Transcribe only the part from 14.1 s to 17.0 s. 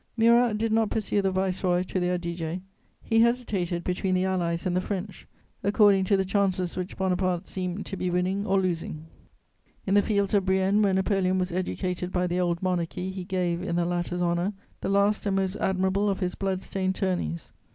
honour, the last and most admirable of his blood stained